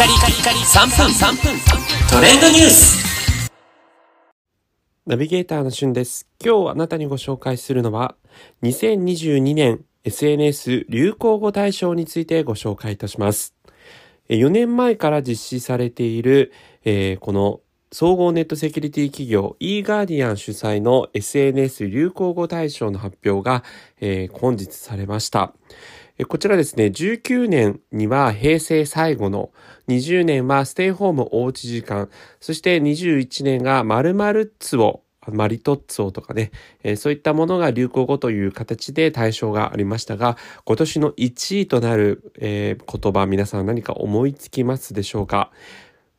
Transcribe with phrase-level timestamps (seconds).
[0.00, 1.60] カリカリカリ3分3分
[2.08, 3.50] トレンドニュース
[5.04, 6.26] ナビゲーターのしゅんです。
[6.42, 8.14] 今日あなたにご紹介するのは、
[8.62, 13.54] 2022年 SNS 流行語大賞についてご紹介いたします。
[14.30, 16.50] 4年前から実施されている、
[16.86, 17.60] えーこの
[17.92, 23.64] 総合ネットセキュリティ企業 eGuardian 主催の SNS 流行語大賞の発表が、
[24.00, 25.52] えー本日されました。
[26.28, 29.50] こちらですね、19年には平成最後の、
[29.88, 36.52] 20年はステイホームおうち時間、そして21年が〇〇ツオ、マリトッツォとかね、
[36.84, 45.50] えーそういったものが流行語という形で対象がありましたが、今年の1位となる、えー言葉、皆さん何か思いつきますでしょうか？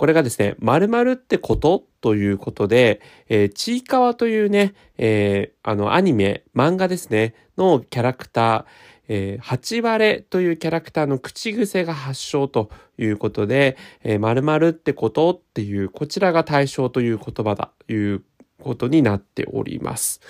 [0.00, 8.64] これがですね、〇〇ってことということで、えーちいかわというね、えーあの、アニメ、漫画ですね、のキャラクター、
[9.08, 18.22] えー、八割れというキャラクターの口癖が発祥ということで、えー、〇〇ってことっていう、こちらが対象という言葉だという
[18.62, 20.22] ことになっております。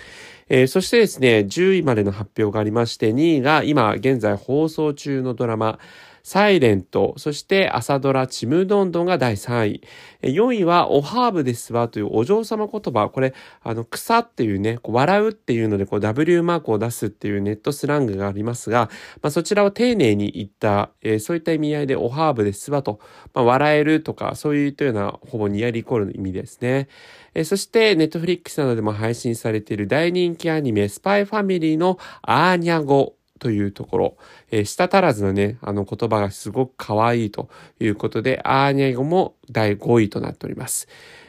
[0.48, 5.78] えーそしてですね、10位までの発表がありまして、2位が今現在放送中のドラマ、
[6.22, 9.82] サイレント、そして朝ドラちむどんどんが第3位。
[10.22, 13.08] 4位はおハーブですわというお嬢様言葉。
[13.08, 18.91] これ、あの、草っていうね、こう笑うっていうので、こう W マークを出すっていうネットスラングがありますが、
[19.22, 23.00] まあそちらを丁寧に言った、えーそういった意味合いでおハーブですわと、
[23.34, 26.88] まあ笑えるとか、そういうというようなほぼニアリコールの意味ですね。
[27.34, 34.16] えーそして、ネットフリックスなどでも配信されている大人気アニメ、スパイファミリーのアーニャ語というところ、
[34.52, 37.48] えー舌足らずのね、あの言葉がすごく可愛いと
[37.80, 40.86] いうことで、アーニャ語も第5位となっております。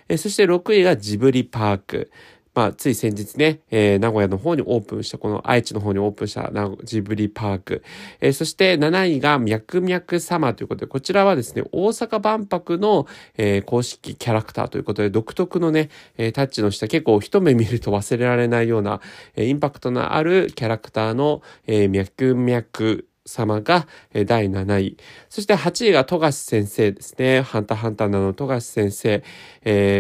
[0.10, 2.12] えーそして6位がジブリパーク。
[2.54, 6.52] まあ、つい先日ね、えー名古屋の方にオープンした、この愛知の方にオープンした
[6.84, 7.84] ジブリパーク。
[8.20, 19.00] えーそして7位がミャクミャク様ということで、こちらはですね、大阪万博の、えー公式キャラクターということで、独特のね、えタッチのした結構一目見ると忘れられないような、
[19.36, 23.88] えインパクトのあるキャラクターの、えー、ミャクミャク様が
[24.26, 24.98] 第7位。
[25.30, 27.42] そして8位が富樫先生ですね。
[27.42, 29.24] ハンターハンターなの富樫先生、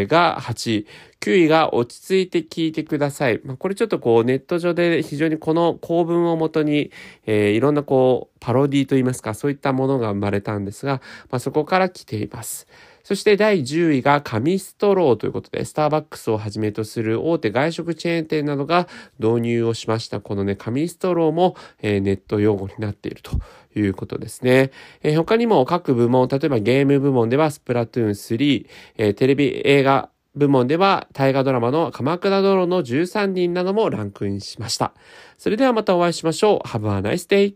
[0.07, 0.87] が8位。
[1.21, 3.39] 9位が落ち着いて聞いてください。
[3.43, 6.91] まあ、これちょっとこうネット上で非常にこの構文をもとに、
[7.27, 12.67] えーいろんなこうパロディといいますか、そういったものが生まれたんですが、まあ、そこから来ています。
[13.03, 18.87] そして第10位が紙ストローということで、スターバックスをはじめとする大手外食チェーン店などが
[19.19, 20.19] 導入をしました。
[20.19, 23.39] このね、紙ストローも、えーネット用語になっていると
[23.75, 24.71] いうことですね。
[25.03, 28.65] えー他にも各部門、例えばゲーム部門ではスプラトゥーン3、
[28.97, 34.93] えーテレビ映画部門では大河ドラマの鎌倉殿の13人などもランクインしました。
[35.37, 36.67] それではまたお会いしましょう。
[36.67, 37.55] Have a nice day!